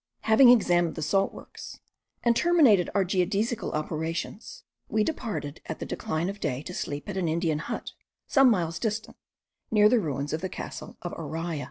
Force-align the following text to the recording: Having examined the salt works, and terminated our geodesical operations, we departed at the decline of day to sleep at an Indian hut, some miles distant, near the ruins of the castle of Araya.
Having 0.21 0.49
examined 0.49 0.95
the 0.95 1.03
salt 1.03 1.31
works, 1.31 1.79
and 2.23 2.35
terminated 2.35 2.89
our 2.95 3.05
geodesical 3.05 3.71
operations, 3.73 4.63
we 4.89 5.03
departed 5.03 5.61
at 5.67 5.77
the 5.77 5.85
decline 5.85 6.27
of 6.27 6.39
day 6.39 6.63
to 6.63 6.73
sleep 6.73 7.07
at 7.07 7.17
an 7.17 7.27
Indian 7.29 7.59
hut, 7.59 7.91
some 8.27 8.49
miles 8.49 8.79
distant, 8.79 9.15
near 9.69 9.87
the 9.89 9.99
ruins 9.99 10.33
of 10.33 10.41
the 10.41 10.49
castle 10.49 10.97
of 11.03 11.11
Araya. 11.13 11.59